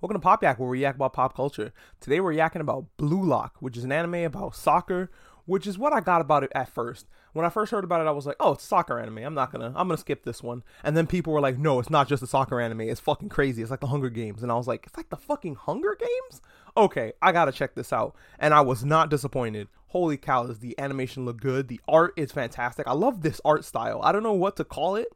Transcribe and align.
Welcome 0.00 0.14
to 0.14 0.20
Pop 0.20 0.44
Yak, 0.44 0.60
where 0.60 0.68
we 0.68 0.82
yak 0.82 0.94
about 0.94 1.12
pop 1.12 1.34
culture. 1.34 1.72
Today 1.98 2.20
we're 2.20 2.32
yakking 2.32 2.60
about 2.60 2.86
Blue 2.98 3.20
Lock, 3.20 3.56
which 3.58 3.76
is 3.76 3.82
an 3.82 3.90
anime 3.90 4.14
about 4.14 4.54
soccer, 4.54 5.10
which 5.44 5.66
is 5.66 5.76
what 5.76 5.92
I 5.92 5.98
got 5.98 6.20
about 6.20 6.44
it 6.44 6.52
at 6.54 6.68
first. 6.68 7.08
When 7.32 7.44
I 7.44 7.48
first 7.48 7.72
heard 7.72 7.82
about 7.82 8.00
it, 8.00 8.06
I 8.06 8.12
was 8.12 8.24
like, 8.24 8.36
"Oh, 8.38 8.52
it's 8.52 8.62
a 8.62 8.66
soccer 8.68 9.00
anime. 9.00 9.18
I'm 9.18 9.34
not 9.34 9.50
gonna, 9.50 9.72
I'm 9.74 9.88
gonna 9.88 9.96
skip 9.96 10.22
this 10.22 10.40
one." 10.40 10.62
And 10.84 10.96
then 10.96 11.08
people 11.08 11.32
were 11.32 11.40
like, 11.40 11.58
"No, 11.58 11.80
it's 11.80 11.90
not 11.90 12.06
just 12.06 12.22
a 12.22 12.28
soccer 12.28 12.60
anime. 12.60 12.82
It's 12.82 13.00
fucking 13.00 13.28
crazy. 13.28 13.60
It's 13.60 13.72
like 13.72 13.80
the 13.80 13.88
Hunger 13.88 14.08
Games." 14.08 14.44
And 14.44 14.52
I 14.52 14.54
was 14.54 14.68
like, 14.68 14.86
"It's 14.86 14.96
like 14.96 15.10
the 15.10 15.16
fucking 15.16 15.56
Hunger 15.56 15.98
Games." 15.98 16.42
Okay, 16.76 17.14
I 17.20 17.32
gotta 17.32 17.50
check 17.50 17.74
this 17.74 17.92
out. 17.92 18.14
And 18.38 18.54
I 18.54 18.60
was 18.60 18.84
not 18.84 19.10
disappointed. 19.10 19.66
Holy 19.88 20.16
cow, 20.16 20.46
does 20.46 20.60
the 20.60 20.78
animation 20.78 21.24
look 21.24 21.40
good? 21.40 21.66
The 21.66 21.80
art 21.88 22.12
is 22.16 22.30
fantastic. 22.30 22.86
I 22.86 22.92
love 22.92 23.22
this 23.22 23.40
art 23.44 23.64
style. 23.64 24.00
I 24.04 24.12
don't 24.12 24.22
know 24.22 24.32
what 24.32 24.54
to 24.58 24.64
call 24.64 24.94
it 24.94 25.08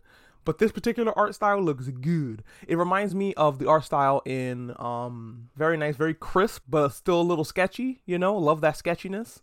but 0.45 0.59
this 0.59 0.73
particular 0.73 1.17
art 1.19 1.35
style 1.35 1.61
looks 1.63 1.89
good. 1.89 2.43
It 2.67 2.77
reminds 2.77 3.15
me 3.15 3.35
of 3.35 3.59
the 3.59 3.69
art 3.69 3.85
style 3.85 4.23
in 4.25 4.75
um 4.79 5.49
very 5.57 5.77
nice, 5.77 5.97
very 5.97 6.15
crisp, 6.15 6.63
but 6.69 6.91
still 6.91 7.21
a 7.21 7.23
little 7.23 7.45
sketchy, 7.45 8.03
you 8.07 8.19
know? 8.19 8.37
Love 8.37 8.61
that 8.63 8.77
sketchiness. 8.77 9.43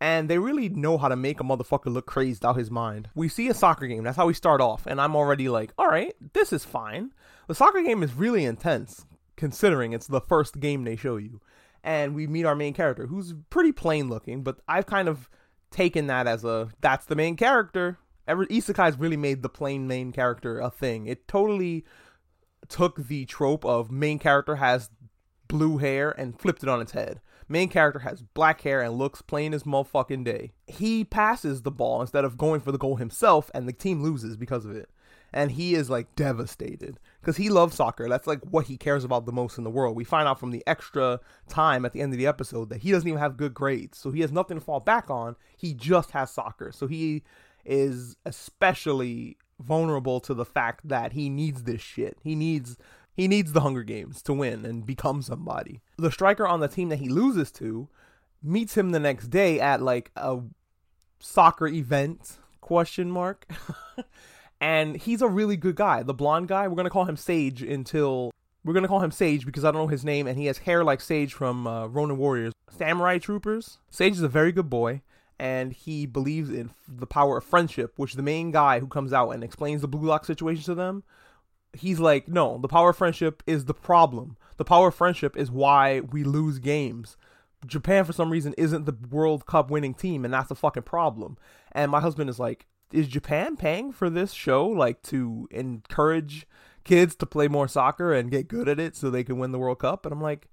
And 0.00 0.30
they 0.30 0.38
really 0.38 0.68
know 0.68 0.96
how 0.96 1.08
to 1.08 1.16
make 1.16 1.40
a 1.40 1.44
motherfucker 1.44 1.92
look 1.92 2.06
crazed 2.06 2.44
out 2.44 2.56
his 2.56 2.70
mind. 2.70 3.08
We 3.14 3.28
see 3.28 3.48
a 3.48 3.54
soccer 3.54 3.86
game, 3.86 4.04
that's 4.04 4.16
how 4.16 4.26
we 4.26 4.34
start 4.34 4.60
off, 4.60 4.86
and 4.86 5.00
I'm 5.00 5.16
already 5.16 5.48
like, 5.48 5.72
alright, 5.78 6.14
this 6.34 6.52
is 6.52 6.64
fine. 6.64 7.12
The 7.48 7.54
soccer 7.54 7.82
game 7.82 8.02
is 8.02 8.14
really 8.14 8.44
intense, 8.44 9.06
considering 9.36 9.92
it's 9.92 10.06
the 10.06 10.20
first 10.20 10.60
game 10.60 10.84
they 10.84 10.94
show 10.94 11.16
you. 11.16 11.40
And 11.82 12.14
we 12.14 12.26
meet 12.26 12.44
our 12.44 12.54
main 12.54 12.74
character, 12.74 13.06
who's 13.06 13.34
pretty 13.50 13.72
plain 13.72 14.08
looking, 14.08 14.42
but 14.42 14.58
I've 14.68 14.86
kind 14.86 15.08
of 15.08 15.28
taken 15.70 16.06
that 16.06 16.26
as 16.26 16.44
a 16.44 16.68
that's 16.80 17.04
the 17.06 17.14
main 17.14 17.36
character 17.36 17.98
Ever 18.28 18.46
isekai's 18.46 18.98
really 18.98 19.16
made 19.16 19.42
the 19.42 19.48
plain 19.48 19.88
main 19.88 20.12
character 20.12 20.60
a 20.60 20.70
thing. 20.70 21.06
It 21.06 21.26
totally 21.26 21.84
took 22.68 23.08
the 23.08 23.24
trope 23.24 23.64
of 23.64 23.90
main 23.90 24.18
character 24.18 24.56
has 24.56 24.90
blue 25.48 25.78
hair 25.78 26.10
and 26.10 26.38
flipped 26.38 26.62
it 26.62 26.68
on 26.68 26.82
its 26.82 26.92
head. 26.92 27.20
Main 27.48 27.70
character 27.70 28.00
has 28.00 28.22
black 28.22 28.60
hair 28.60 28.82
and 28.82 28.98
looks 28.98 29.22
plain 29.22 29.54
as 29.54 29.62
motherfucking 29.62 30.24
day. 30.24 30.52
He 30.66 31.02
passes 31.04 31.62
the 31.62 31.70
ball 31.70 32.02
instead 32.02 32.26
of 32.26 32.36
going 32.36 32.60
for 32.60 32.70
the 32.70 32.78
goal 32.78 32.96
himself, 32.96 33.50
and 33.54 33.66
the 33.66 33.72
team 33.72 34.02
loses 34.02 34.36
because 34.36 34.66
of 34.66 34.76
it. 34.76 34.90
And 35.32 35.52
he 35.52 35.74
is 35.74 35.88
like 35.90 36.14
devastated 36.14 36.98
because 37.20 37.36
he 37.38 37.48
loves 37.48 37.76
soccer. 37.76 38.08
That's 38.08 38.26
like 38.26 38.40
what 38.44 38.66
he 38.66 38.76
cares 38.76 39.04
about 39.04 39.26
the 39.26 39.32
most 39.32 39.58
in 39.58 39.64
the 39.64 39.70
world. 39.70 39.96
We 39.96 40.04
find 40.04 40.28
out 40.28 40.40
from 40.40 40.50
the 40.50 40.62
extra 40.66 41.20
time 41.48 41.84
at 41.84 41.92
the 41.92 42.00
end 42.00 42.12
of 42.12 42.18
the 42.18 42.26
episode 42.26 42.70
that 42.70 42.82
he 42.82 42.92
doesn't 42.92 43.08
even 43.08 43.20
have 43.20 43.36
good 43.36 43.54
grades, 43.54 43.98
so 43.98 44.10
he 44.10 44.20
has 44.20 44.32
nothing 44.32 44.58
to 44.58 44.64
fall 44.64 44.80
back 44.80 45.10
on. 45.10 45.36
He 45.56 45.72
just 45.72 46.10
has 46.12 46.30
soccer. 46.30 46.72
So 46.72 46.86
he 46.86 47.24
is 47.68 48.16
especially 48.24 49.36
vulnerable 49.60 50.20
to 50.20 50.34
the 50.34 50.44
fact 50.44 50.88
that 50.88 51.12
he 51.12 51.28
needs 51.28 51.64
this 51.64 51.80
shit. 51.80 52.18
He 52.22 52.34
needs 52.34 52.76
he 53.14 53.26
needs 53.26 53.52
the 53.52 53.62
Hunger 53.62 53.82
Games 53.82 54.22
to 54.22 54.32
win 54.32 54.64
and 54.64 54.86
become 54.86 55.22
somebody. 55.22 55.80
The 55.96 56.12
striker 56.12 56.46
on 56.46 56.60
the 56.60 56.68
team 56.68 56.88
that 56.90 57.00
he 57.00 57.08
loses 57.08 57.50
to 57.52 57.88
meets 58.42 58.76
him 58.76 58.92
the 58.92 59.00
next 59.00 59.28
day 59.28 59.58
at 59.58 59.82
like 59.82 60.12
a 60.14 60.38
soccer 61.18 61.66
event 61.66 62.38
question 62.60 63.10
mark. 63.10 63.50
and 64.60 64.96
he's 64.96 65.20
a 65.20 65.28
really 65.28 65.56
good 65.56 65.74
guy. 65.74 66.04
The 66.04 66.14
blonde 66.14 66.46
guy, 66.46 66.68
we're 66.68 66.76
going 66.76 66.84
to 66.84 66.90
call 66.90 67.06
him 67.06 67.16
Sage 67.16 67.60
until 67.60 68.30
we're 68.64 68.72
going 68.72 68.84
to 68.84 68.88
call 68.88 69.02
him 69.02 69.10
Sage 69.10 69.44
because 69.44 69.64
I 69.64 69.72
don't 69.72 69.82
know 69.82 69.88
his 69.88 70.04
name 70.04 70.28
and 70.28 70.38
he 70.38 70.46
has 70.46 70.58
hair 70.58 70.84
like 70.84 71.00
Sage 71.00 71.34
from 71.34 71.66
uh, 71.66 71.86
Ronin 71.86 72.18
Warriors. 72.18 72.52
Samurai 72.70 73.18
Troopers. 73.18 73.78
Sage 73.90 74.12
is 74.12 74.22
a 74.22 74.28
very 74.28 74.52
good 74.52 74.70
boy 74.70 75.02
and 75.38 75.72
he 75.72 76.06
believes 76.06 76.50
in 76.50 76.70
the 76.88 77.06
power 77.06 77.38
of 77.38 77.44
friendship, 77.44 77.92
which 77.96 78.14
the 78.14 78.22
main 78.22 78.50
guy 78.50 78.80
who 78.80 78.88
comes 78.88 79.12
out 79.12 79.30
and 79.30 79.44
explains 79.44 79.80
the 79.80 79.88
Blue 79.88 80.08
Lock 80.08 80.24
situation 80.24 80.64
to 80.64 80.74
them, 80.74 81.04
he's 81.72 82.00
like, 82.00 82.28
no, 82.28 82.58
the 82.58 82.68
power 82.68 82.90
of 82.90 82.96
friendship 82.96 83.42
is 83.46 83.66
the 83.66 83.74
problem. 83.74 84.36
The 84.56 84.64
power 84.64 84.88
of 84.88 84.94
friendship 84.94 85.36
is 85.36 85.50
why 85.50 86.00
we 86.00 86.24
lose 86.24 86.58
games. 86.58 87.16
Japan, 87.66 88.04
for 88.04 88.12
some 88.12 88.30
reason, 88.30 88.54
isn't 88.56 88.86
the 88.86 88.96
World 89.10 89.46
Cup 89.46 89.70
winning 89.70 89.94
team, 89.94 90.24
and 90.24 90.32
that's 90.32 90.50
a 90.50 90.56
fucking 90.56 90.84
problem. 90.84 91.36
And 91.72 91.90
my 91.90 92.00
husband 92.00 92.30
is 92.30 92.38
like, 92.38 92.66
is 92.92 93.08
Japan 93.08 93.56
paying 93.56 93.92
for 93.92 94.08
this 94.08 94.32
show, 94.32 94.66
like 94.66 95.02
to 95.04 95.48
encourage 95.50 96.46
kids 96.84 97.14
to 97.16 97.26
play 97.26 97.48
more 97.48 97.68
soccer 97.68 98.12
and 98.12 98.30
get 98.30 98.48
good 98.48 98.68
at 98.68 98.80
it 98.80 98.96
so 98.96 99.10
they 99.10 99.24
can 99.24 99.38
win 99.38 99.52
the 99.52 99.58
World 99.58 99.80
Cup? 99.80 100.06
And 100.06 100.12
I'm 100.12 100.22
like, 100.22 100.48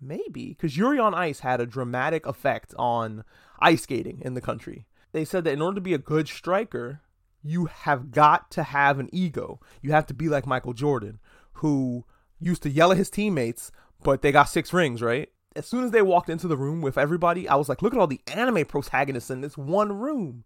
maybe, 0.00 0.48
because 0.48 0.76
Yuri 0.76 0.98
on 0.98 1.14
Ice 1.14 1.40
had 1.40 1.60
a 1.60 1.66
dramatic 1.66 2.26
effect 2.26 2.74
on 2.78 3.24
ice 3.60 3.82
skating 3.82 4.20
in 4.24 4.34
the 4.34 4.40
country. 4.40 4.86
They 5.12 5.24
said 5.24 5.44
that 5.44 5.52
in 5.52 5.62
order 5.62 5.76
to 5.76 5.80
be 5.80 5.94
a 5.94 5.98
good 5.98 6.28
striker, 6.28 7.00
you 7.42 7.66
have 7.66 8.10
got 8.10 8.50
to 8.52 8.62
have 8.62 8.98
an 8.98 9.08
ego. 9.12 9.60
You 9.80 9.92
have 9.92 10.06
to 10.06 10.14
be 10.14 10.28
like 10.28 10.46
Michael 10.46 10.74
Jordan, 10.74 11.20
who 11.54 12.04
used 12.38 12.62
to 12.64 12.70
yell 12.70 12.90
at 12.92 12.98
his 12.98 13.10
teammates, 13.10 13.72
but 14.02 14.22
they 14.22 14.32
got 14.32 14.44
six 14.44 14.72
rings, 14.72 15.00
right? 15.00 15.30
As 15.54 15.66
soon 15.66 15.84
as 15.84 15.90
they 15.90 16.02
walked 16.02 16.28
into 16.28 16.48
the 16.48 16.56
room 16.56 16.82
with 16.82 16.98
everybody, 16.98 17.48
I 17.48 17.54
was 17.54 17.68
like, 17.68 17.80
look 17.80 17.94
at 17.94 17.98
all 17.98 18.06
the 18.06 18.20
anime 18.26 18.66
protagonists 18.66 19.30
in 19.30 19.40
this 19.40 19.56
one 19.56 19.92
room. 19.92 20.44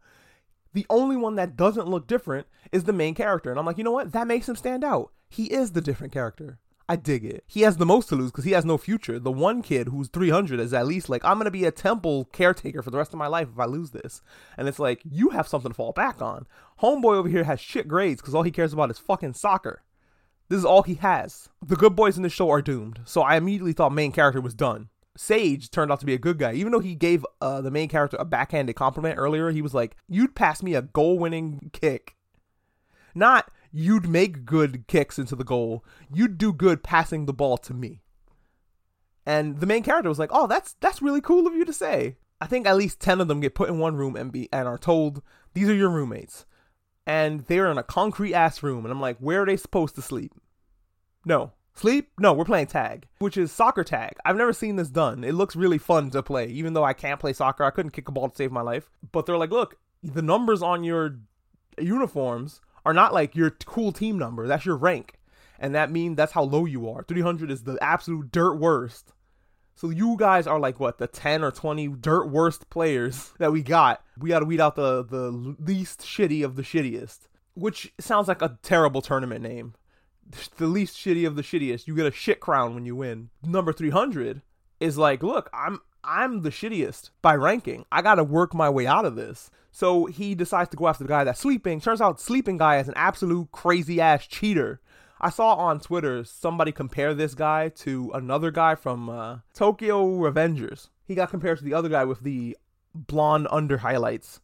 The 0.72 0.86
only 0.88 1.16
one 1.16 1.34
that 1.34 1.56
doesn't 1.56 1.88
look 1.88 2.06
different 2.06 2.46
is 2.70 2.84
the 2.84 2.92
main 2.92 3.16
character. 3.16 3.50
And 3.50 3.58
I'm 3.58 3.66
like, 3.66 3.76
you 3.76 3.82
know 3.82 3.90
what? 3.90 4.12
That 4.12 4.28
makes 4.28 4.48
him 4.48 4.54
stand 4.54 4.84
out. 4.84 5.10
He 5.28 5.46
is 5.46 5.72
the 5.72 5.80
different 5.80 6.12
character. 6.12 6.60
I 6.90 6.96
dig 6.96 7.24
it. 7.24 7.44
He 7.46 7.60
has 7.60 7.76
the 7.76 7.86
most 7.86 8.08
to 8.08 8.16
lose 8.16 8.32
because 8.32 8.42
he 8.42 8.50
has 8.50 8.64
no 8.64 8.76
future. 8.76 9.20
The 9.20 9.30
one 9.30 9.62
kid 9.62 9.86
who's 9.86 10.08
300 10.08 10.58
is 10.58 10.74
at 10.74 10.88
least 10.88 11.08
like, 11.08 11.24
I'm 11.24 11.36
going 11.36 11.44
to 11.44 11.50
be 11.52 11.64
a 11.64 11.70
temple 11.70 12.24
caretaker 12.32 12.82
for 12.82 12.90
the 12.90 12.98
rest 12.98 13.12
of 13.12 13.18
my 13.20 13.28
life 13.28 13.46
if 13.52 13.60
I 13.60 13.66
lose 13.66 13.92
this. 13.92 14.22
And 14.58 14.66
it's 14.66 14.80
like, 14.80 15.00
you 15.08 15.28
have 15.28 15.46
something 15.46 15.70
to 15.70 15.74
fall 15.74 15.92
back 15.92 16.20
on. 16.20 16.48
Homeboy 16.82 17.14
over 17.14 17.28
here 17.28 17.44
has 17.44 17.60
shit 17.60 17.86
grades 17.86 18.20
because 18.20 18.34
all 18.34 18.42
he 18.42 18.50
cares 18.50 18.72
about 18.72 18.90
is 18.90 18.98
fucking 18.98 19.34
soccer. 19.34 19.84
This 20.48 20.58
is 20.58 20.64
all 20.64 20.82
he 20.82 20.94
has. 20.94 21.48
The 21.64 21.76
good 21.76 21.94
boys 21.94 22.16
in 22.16 22.24
the 22.24 22.28
show 22.28 22.50
are 22.50 22.60
doomed. 22.60 22.98
So 23.04 23.22
I 23.22 23.36
immediately 23.36 23.72
thought 23.72 23.92
main 23.92 24.10
character 24.10 24.40
was 24.40 24.54
done. 24.54 24.88
Sage 25.16 25.70
turned 25.70 25.92
out 25.92 26.00
to 26.00 26.06
be 26.06 26.14
a 26.14 26.18
good 26.18 26.38
guy. 26.38 26.54
Even 26.54 26.72
though 26.72 26.80
he 26.80 26.96
gave 26.96 27.24
uh, 27.40 27.60
the 27.60 27.70
main 27.70 27.88
character 27.88 28.16
a 28.18 28.24
backhanded 28.24 28.74
compliment 28.74 29.16
earlier, 29.16 29.50
he 29.50 29.62
was 29.62 29.74
like, 29.74 29.94
You'd 30.08 30.34
pass 30.34 30.60
me 30.60 30.74
a 30.74 30.82
goal 30.82 31.20
winning 31.20 31.70
kick. 31.72 32.16
Not, 33.14 33.48
you'd 33.72 34.08
make 34.08 34.44
good 34.44 34.86
kicks 34.86 35.19
into 35.19 35.36
the 35.36 35.44
goal. 35.44 35.84
You'd 36.12 36.38
do 36.38 36.53
good 36.53 36.82
passing 36.82 37.26
the 37.26 37.32
ball 37.32 37.56
to 37.58 37.75
me. 37.75 38.03
And 39.26 39.60
the 39.60 39.66
main 39.66 39.82
character 39.82 40.08
was 40.08 40.19
like, 40.19 40.31
"Oh, 40.32 40.47
that's 40.47 40.75
that's 40.81 41.03
really 41.03 41.20
cool 41.20 41.47
of 41.47 41.54
you 41.54 41.64
to 41.64 41.72
say." 41.72 42.16
I 42.41 42.47
think 42.47 42.66
at 42.66 42.76
least 42.76 43.00
10 43.00 43.20
of 43.20 43.28
them 43.28 43.41
get 43.41 43.54
put 43.54 43.69
in 43.69 43.78
one 43.78 43.97
room 43.97 44.16
and 44.16 44.32
be 44.32 44.48
and 44.53 44.66
are 44.66 44.78
told, 44.78 45.22
"These 45.54 45.69
are 45.69 45.75
your 45.75 45.91
roommates." 45.91 46.47
And 47.06 47.41
they're 47.42 47.70
in 47.70 47.78
a 47.78 47.82
concrete 47.82 48.34
ass 48.34 48.62
room 48.62 48.84
and 48.84 48.92
I'm 48.92 49.00
like, 49.00 49.19
"Where 49.19 49.42
are 49.42 49.47
they 49.47 49.56
supposed 49.56 49.94
to 49.97 50.03
sleep?" 50.03 50.34
No. 51.25 51.53
Sleep? 51.75 52.10
No, 52.19 52.32
we're 52.32 52.44
playing 52.44 52.66
tag, 52.66 53.06
which 53.20 53.36
is 53.36 53.53
soccer 53.53 53.84
tag. 53.84 54.16
I've 54.25 54.36
never 54.36 54.53
seen 54.53 54.76
this 54.76 54.91
done. 54.91 55.22
It 55.22 55.34
looks 55.34 55.54
really 55.54 55.78
fun 55.78 56.10
to 56.10 56.22
play, 56.22 56.47
even 56.48 56.72
though 56.72 56.84
I 56.84 56.92
can't 56.92 57.20
play 57.20 57.32
soccer. 57.32 57.64
I 57.64 57.70
couldn't 57.70 57.92
kick 57.92 58.09
a 58.09 58.12
ball 58.12 58.28
to 58.28 58.36
save 58.36 58.53
my 58.53 58.60
life. 58.60 58.91
But 59.12 59.25
they're 59.25 59.38
like, 59.38 59.50
look, 59.50 59.76
the 60.03 60.20
numbers 60.20 60.62
on 60.62 60.82
your 60.84 61.20
uniforms 61.78 62.60
are 62.84 62.94
not 62.94 63.12
like 63.12 63.36
your 63.36 63.50
cool 63.50 63.92
team 63.92 64.18
number. 64.18 64.46
That's 64.46 64.66
your 64.66 64.76
rank. 64.76 65.14
And 65.58 65.74
that 65.74 65.91
means 65.91 66.16
that's 66.16 66.32
how 66.32 66.44
low 66.44 66.64
you 66.64 66.88
are. 66.88 67.02
300 67.02 67.50
is 67.50 67.64
the 67.64 67.78
absolute 67.82 68.32
dirt 68.32 68.54
worst. 68.54 69.12
So 69.74 69.91
you 69.91 70.16
guys 70.18 70.46
are 70.46 70.58
like 70.58 70.78
what 70.78 70.98
the 70.98 71.06
10 71.06 71.42
or 71.42 71.50
20 71.50 71.88
dirt 71.88 72.26
worst 72.26 72.68
players 72.70 73.32
that 73.38 73.52
we 73.52 73.62
got. 73.62 74.02
We 74.18 74.30
got 74.30 74.41
to 74.41 74.44
weed 74.44 74.60
out 74.60 74.76
the 74.76 75.04
the 75.04 75.30
least 75.58 76.00
shitty 76.00 76.44
of 76.44 76.56
the 76.56 76.62
shittiest, 76.62 77.20
which 77.54 77.92
sounds 77.98 78.28
like 78.28 78.42
a 78.42 78.58
terrible 78.62 79.02
tournament 79.02 79.42
name. 79.42 79.74
The 80.58 80.66
least 80.68 80.97
shitty 80.97 81.26
of 81.26 81.34
the 81.34 81.42
shittiest. 81.42 81.88
You 81.88 81.97
get 81.97 82.06
a 82.06 82.12
shit 82.12 82.38
crown 82.38 82.74
when 82.74 82.86
you 82.86 82.94
win. 82.94 83.30
Number 83.42 83.72
300 83.72 84.42
is 84.78 84.97
like, 84.97 85.24
look, 85.24 85.50
I'm 85.52 85.80
I'm 86.02 86.42
the 86.42 86.50
shittiest 86.50 87.10
by 87.22 87.34
ranking. 87.34 87.84
I 87.92 88.02
got 88.02 88.16
to 88.16 88.24
work 88.24 88.54
my 88.54 88.70
way 88.70 88.86
out 88.86 89.04
of 89.04 89.16
this. 89.16 89.50
So 89.70 90.06
he 90.06 90.34
decides 90.34 90.70
to 90.70 90.76
go 90.76 90.88
after 90.88 91.04
the 91.04 91.08
guy 91.08 91.24
that's 91.24 91.40
sleeping. 91.40 91.80
Turns 91.80 92.00
out 92.00 92.20
sleeping 92.20 92.58
guy 92.58 92.78
is 92.78 92.88
an 92.88 92.94
absolute 92.96 93.52
crazy 93.52 94.00
ass 94.00 94.26
cheater. 94.26 94.80
I 95.20 95.30
saw 95.30 95.54
on 95.54 95.80
Twitter 95.80 96.24
somebody 96.24 96.72
compare 96.72 97.12
this 97.14 97.34
guy 97.34 97.68
to 97.68 98.10
another 98.14 98.50
guy 98.50 98.74
from 98.74 99.10
uh, 99.10 99.38
Tokyo 99.52 100.06
Revengers. 100.06 100.88
He 101.06 101.14
got 101.14 101.30
compared 101.30 101.58
to 101.58 101.64
the 101.64 101.74
other 101.74 101.88
guy 101.88 102.04
with 102.04 102.20
the 102.20 102.56
blonde 102.94 103.46
under 103.50 103.78
highlights. 103.78 104.41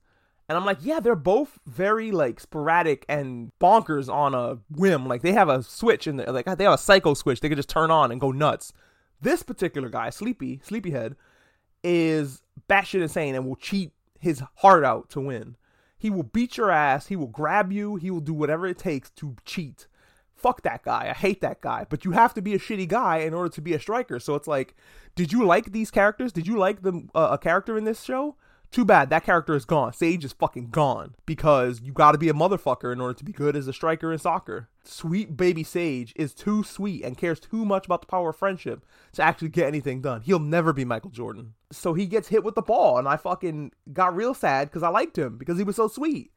And 0.49 0.57
I'm 0.57 0.65
like, 0.65 0.79
yeah, 0.83 1.01
they're 1.01 1.17
both 1.17 1.59
very 1.67 2.13
like 2.13 2.39
sporadic 2.39 3.05
and 3.09 3.51
bonkers 3.61 4.13
on 4.13 4.35
a 4.35 4.59
whim. 4.71 5.07
Like 5.07 5.23
they 5.23 5.33
have 5.33 5.49
a 5.49 5.63
switch 5.63 6.07
in 6.07 6.19
there, 6.19 6.31
like 6.31 6.45
they 6.45 6.65
have 6.65 6.75
a 6.75 6.79
psycho 6.79 7.15
switch 7.15 7.41
they 7.41 7.49
could 7.49 7.59
just 7.59 7.69
turn 7.69 7.91
on 7.91 8.13
and 8.13 8.21
go 8.21 8.31
nuts. 8.31 8.73
This 9.21 9.43
particular 9.43 9.89
guy, 9.89 10.11
Sleepy, 10.11 10.61
Sleepyhead, 10.63 11.17
is 11.87 12.43
batshit 12.69 13.01
insane 13.01 13.37
and 13.37 13.47
will 13.47 13.57
cheat 13.57 13.93
his 14.19 14.43
heart 14.57 14.85
out 14.85 15.09
to 15.11 15.21
win. 15.21 15.57
He 15.97 16.11
will 16.11 16.25
beat 16.25 16.57
your 16.57 16.71
ass. 16.71 17.07
He 17.07 17.17
will 17.17 17.29
grab 17.29 17.71
you. 17.71 17.97
He 17.97 18.11
will 18.11 18.21
do 18.21 18.35
whatever 18.35 18.67
it 18.67 18.79
takes 18.79 19.11
to 19.11 19.37
cheat. 19.45 19.87
Fuck 20.35 20.63
that 20.63 20.83
guy. 20.83 21.09
I 21.09 21.15
hate 21.15 21.41
that 21.41 21.61
guy. 21.61 21.87
But 21.89 22.05
you 22.05 22.11
have 22.11 22.35
to 22.35 22.43
be 22.43 22.55
a 22.55 22.59
shitty 22.59 22.89
guy 22.89 23.19
in 23.19 23.33
order 23.33 23.49
to 23.51 23.61
be 23.61 23.73
a 23.73 23.81
striker. 23.81 24.19
So 24.19 24.35
it's 24.35 24.49
like, 24.49 24.75
did 25.15 25.33
you 25.33 25.45
like 25.45 25.73
these 25.73 25.91
characters? 25.91 26.33
Did 26.33 26.47
you 26.47 26.59
like 26.59 26.83
the 26.83 27.09
uh, 27.15 27.29
a 27.33 27.39
character 27.39 27.79
in 27.79 27.85
this 27.85 28.03
show? 28.03 28.37
Too 28.71 28.85
bad 28.85 29.11
that 29.11 29.25
character 29.25 29.55
is 29.55 29.65
gone. 29.65 29.93
Sage 29.93 30.25
is 30.25 30.33
fucking 30.33 30.71
gone 30.71 31.15
because 31.25 31.81
you 31.81 31.93
got 31.93 32.13
to 32.13 32.19
be 32.19 32.29
a 32.29 32.35
motherfucker 32.35 32.93
in 32.93 33.01
order 33.01 33.15
to 33.15 33.25
be 33.25 33.33
good 33.33 33.57
as 33.57 33.67
a 33.67 33.73
striker 33.73 34.13
in 34.13 34.19
soccer. 34.19 34.69
Sweet 34.85 35.37
baby 35.37 35.63
Sage 35.63 36.13
is 36.17 36.35
too 36.35 36.63
sweet 36.63 37.03
and 37.03 37.17
cares 37.17 37.41
too 37.41 37.65
much 37.65 37.87
about 37.87 38.03
the 38.03 38.07
power 38.07 38.31
of 38.31 38.37
friendship 38.37 38.85
to 39.13 39.23
actually 39.23 39.49
get 39.49 39.67
anything 39.67 40.01
done. 40.03 40.21
He'll 40.21 40.39
never 40.39 40.73
be 40.73 40.85
Michael 40.85 41.11
Jordan. 41.11 41.55
So 41.73 41.95
he 41.95 42.07
gets 42.07 42.29
hit 42.29 42.45
with 42.45 42.55
the 42.55 42.63
ball, 42.63 42.99
and 42.99 43.09
I 43.09 43.17
fucking 43.17 43.73
got 43.93 44.15
real 44.15 44.35
sad 44.35 44.69
because 44.69 44.83
I 44.83 44.89
liked 44.89 45.19
him 45.19 45.39
because 45.39 45.59
he 45.59 45.65
was 45.65 45.77
so 45.77 45.89
sweet. 45.89 46.31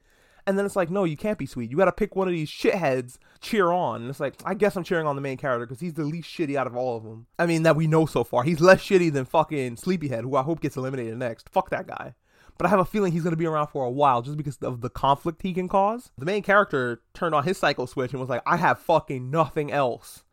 And 0.47 0.57
then 0.57 0.65
it's 0.65 0.75
like, 0.75 0.89
no, 0.89 1.03
you 1.03 1.17
can't 1.17 1.37
be 1.37 1.45
sweet. 1.45 1.69
You 1.69 1.77
got 1.77 1.85
to 1.85 1.91
pick 1.91 2.15
one 2.15 2.27
of 2.27 2.33
these 2.33 2.49
shitheads, 2.49 3.17
cheer 3.41 3.71
on. 3.71 4.01
And 4.01 4.09
it's 4.09 4.19
like, 4.19 4.35
I 4.45 4.53
guess 4.53 4.75
I'm 4.75 4.83
cheering 4.83 5.07
on 5.07 5.15
the 5.15 5.21
main 5.21 5.37
character 5.37 5.65
because 5.65 5.79
he's 5.79 5.93
the 5.93 6.03
least 6.03 6.29
shitty 6.29 6.55
out 6.55 6.67
of 6.67 6.75
all 6.75 6.97
of 6.97 7.03
them. 7.03 7.27
I 7.37 7.45
mean, 7.45 7.63
that 7.63 7.75
we 7.75 7.87
know 7.87 8.05
so 8.05 8.23
far. 8.23 8.43
He's 8.43 8.59
less 8.59 8.81
shitty 8.81 9.11
than 9.13 9.25
fucking 9.25 9.77
Sleepyhead, 9.77 10.23
who 10.23 10.35
I 10.35 10.43
hope 10.43 10.61
gets 10.61 10.77
eliminated 10.77 11.17
next. 11.17 11.49
Fuck 11.49 11.69
that 11.69 11.87
guy. 11.87 12.15
But 12.59 12.65
I 12.65 12.69
have 12.71 12.79
a 12.79 12.85
feeling 12.85 13.13
he's 13.13 13.23
to 13.23 13.35
be 13.37 13.45
around 13.45 13.67
for 13.67 13.85
a 13.85 13.89
while 13.89 14.21
just 14.21 14.35
because 14.35 14.57
of 14.57 14.81
the 14.81 14.89
conflict 14.89 15.43
he 15.43 15.53
can 15.53 15.69
cause. 15.69 16.11
The 16.17 16.25
main 16.25 16.43
character 16.43 17.01
turned 17.13 17.33
on 17.33 17.45
his 17.45 17.57
cycle 17.57 17.87
switch 17.87 18.11
and 18.11 18.19
was 18.19 18.29
like, 18.29 18.43
I 18.45 18.57
have 18.57 18.79
fucking 18.79 19.31
nothing 19.31 19.71
else. 19.71 20.23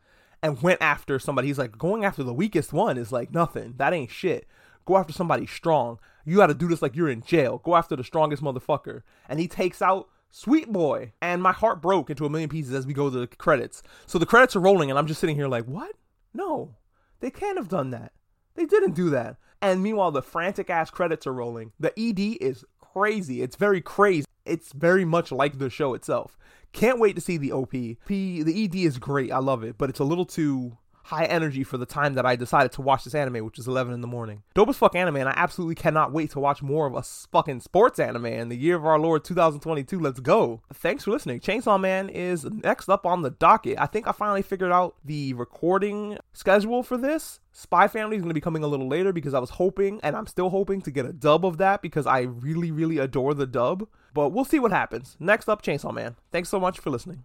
And 0.42 0.60
went 0.60 0.82
after 0.82 1.18
somebody. 1.18 1.48
He's 1.48 1.58
like, 1.58 1.78
going 1.78 2.04
after 2.04 2.22
the 2.22 2.34
weakest 2.34 2.72
one 2.72 2.98
is 2.98 3.12
like 3.12 3.32
nothing. 3.32 3.74
That 3.76 3.92
ain't 3.92 4.10
shit. 4.10 4.48
Go 4.84 4.96
after 4.96 5.12
somebody 5.12 5.46
strong. 5.46 5.98
You 6.26 6.36
got 6.36 6.48
to 6.48 6.54
do 6.54 6.68
this 6.68 6.82
like 6.82 6.96
you're 6.96 7.08
in 7.08 7.22
jail. 7.22 7.62
Go 7.64 7.76
after 7.76 7.96
the 7.96 8.04
strongest 8.04 8.42
motherfucker. 8.42 9.02
And 9.28 9.38
he 9.38 9.46
takes 9.46 9.80
out 9.80 10.08
Sweet 10.30 10.70
Boy. 10.72 11.12
And 11.22 11.40
my 11.40 11.52
heart 11.52 11.80
broke 11.80 12.10
into 12.10 12.26
a 12.26 12.30
million 12.30 12.50
pieces 12.50 12.74
as 12.74 12.86
we 12.86 12.92
go 12.92 13.08
to 13.08 13.20
the 13.20 13.26
credits. 13.28 13.82
So 14.06 14.18
the 14.18 14.26
credits 14.26 14.56
are 14.56 14.60
rolling, 14.60 14.90
and 14.90 14.98
I'm 14.98 15.06
just 15.06 15.20
sitting 15.20 15.36
here 15.36 15.48
like, 15.48 15.64
what? 15.64 15.94
No, 16.34 16.74
they 17.20 17.30
can't 17.30 17.56
have 17.56 17.68
done 17.68 17.90
that. 17.90 18.12
They 18.56 18.66
didn't 18.66 18.94
do 18.94 19.08
that. 19.10 19.36
And 19.62 19.82
meanwhile, 19.82 20.10
the 20.10 20.20
frantic 20.20 20.68
ass 20.68 20.90
credits 20.90 21.26
are 21.26 21.32
rolling. 21.32 21.72
The 21.78 21.98
ED 21.98 22.38
is 22.40 22.64
crazy. 22.80 23.40
It's 23.40 23.56
very 23.56 23.80
crazy. 23.80 24.26
It's 24.44 24.72
very 24.72 25.04
much 25.04 25.32
like 25.32 25.58
the 25.58 25.70
show 25.70 25.94
itself. 25.94 26.36
Can't 26.72 26.98
wait 26.98 27.14
to 27.14 27.22
see 27.22 27.36
the 27.36 27.52
OP. 27.52 27.70
P 27.70 28.42
the 28.42 28.64
ED 28.64 28.74
is 28.74 28.98
great. 28.98 29.32
I 29.32 29.38
love 29.38 29.62
it, 29.64 29.78
but 29.78 29.88
it's 29.88 30.00
a 30.00 30.04
little 30.04 30.26
too 30.26 30.76
high 31.06 31.24
energy 31.24 31.62
for 31.62 31.78
the 31.78 31.86
time 31.86 32.14
that 32.14 32.26
I 32.26 32.34
decided 32.34 32.72
to 32.72 32.82
watch 32.82 33.04
this 33.04 33.14
anime, 33.14 33.44
which 33.44 33.58
is 33.58 33.68
11 33.68 33.94
in 33.94 34.00
the 34.00 34.08
morning. 34.08 34.42
Dope 34.54 34.70
as 34.70 34.76
fuck 34.76 34.96
anime, 34.96 35.16
and 35.16 35.28
I 35.28 35.34
absolutely 35.36 35.76
cannot 35.76 36.12
wait 36.12 36.32
to 36.32 36.40
watch 36.40 36.62
more 36.62 36.86
of 36.86 36.94
a 36.94 37.02
fucking 37.02 37.60
sports 37.60 38.00
anime 38.00 38.26
in 38.26 38.48
the 38.48 38.56
year 38.56 38.76
of 38.76 38.84
our 38.84 38.98
Lord 38.98 39.24
2022. 39.24 40.00
Let's 40.00 40.18
go. 40.18 40.62
Thanks 40.74 41.04
for 41.04 41.12
listening. 41.12 41.38
Chainsaw 41.40 41.80
Man 41.80 42.08
is 42.08 42.44
next 42.44 42.88
up 42.88 43.06
on 43.06 43.22
the 43.22 43.30
docket. 43.30 43.78
I 43.78 43.86
think 43.86 44.08
I 44.08 44.12
finally 44.12 44.42
figured 44.42 44.72
out 44.72 44.96
the 45.04 45.32
recording 45.34 46.18
schedule 46.32 46.82
for 46.82 46.96
this. 46.96 47.38
Spy 47.52 47.86
Family 47.88 48.16
is 48.16 48.22
going 48.22 48.30
to 48.30 48.34
be 48.34 48.40
coming 48.40 48.64
a 48.64 48.68
little 48.68 48.88
later 48.88 49.12
because 49.12 49.32
I 49.32 49.38
was 49.38 49.50
hoping, 49.50 50.00
and 50.02 50.16
I'm 50.16 50.26
still 50.26 50.50
hoping, 50.50 50.82
to 50.82 50.90
get 50.90 51.06
a 51.06 51.12
dub 51.12 51.46
of 51.46 51.58
that 51.58 51.82
because 51.82 52.06
I 52.06 52.20
really, 52.20 52.70
really 52.70 52.98
adore 52.98 53.32
the 53.32 53.46
dub. 53.46 53.88
But 54.12 54.30
we'll 54.30 54.44
see 54.44 54.58
what 54.58 54.72
happens. 54.72 55.16
Next 55.20 55.48
up, 55.48 55.62
Chainsaw 55.62 55.94
Man. 55.94 56.16
Thanks 56.32 56.48
so 56.48 56.58
much 56.58 56.80
for 56.80 56.90
listening. 56.90 57.22